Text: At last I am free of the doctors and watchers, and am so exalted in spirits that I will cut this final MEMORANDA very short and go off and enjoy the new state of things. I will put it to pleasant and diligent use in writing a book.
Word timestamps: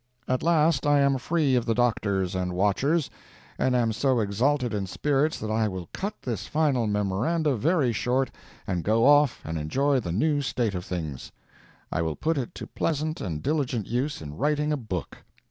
At 0.27 0.41
last 0.41 0.87
I 0.87 0.99
am 1.01 1.19
free 1.19 1.53
of 1.53 1.67
the 1.67 1.75
doctors 1.75 2.33
and 2.33 2.53
watchers, 2.53 3.11
and 3.59 3.75
am 3.75 3.91
so 3.93 4.19
exalted 4.19 4.73
in 4.73 4.87
spirits 4.87 5.37
that 5.37 5.51
I 5.51 5.67
will 5.67 5.89
cut 5.93 6.15
this 6.23 6.47
final 6.47 6.87
MEMORANDA 6.87 7.55
very 7.57 7.93
short 7.93 8.31
and 8.65 8.83
go 8.83 9.05
off 9.05 9.41
and 9.45 9.59
enjoy 9.59 9.99
the 9.99 10.11
new 10.11 10.41
state 10.41 10.73
of 10.73 10.85
things. 10.85 11.31
I 11.91 12.01
will 12.01 12.15
put 12.15 12.39
it 12.39 12.55
to 12.55 12.65
pleasant 12.65 13.21
and 13.21 13.43
diligent 13.43 13.85
use 13.85 14.23
in 14.23 14.33
writing 14.35 14.71
a 14.73 14.77
book. 14.77 15.19